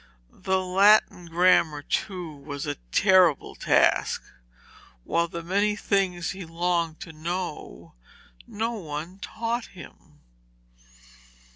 The 0.33 0.59
Latin 0.59 1.27
grammar, 1.27 1.83
too, 1.83 2.35
was 2.35 2.65
a 2.65 2.73
terrible 2.91 3.53
task, 3.53 4.23
while 5.03 5.27
the 5.27 5.43
many 5.43 5.75
things 5.75 6.31
he 6.31 6.43
longed 6.43 6.99
to 7.01 7.13
know 7.13 7.93
no 8.47 8.71
one 8.71 9.19
taught 9.19 9.67
him. 9.77 10.17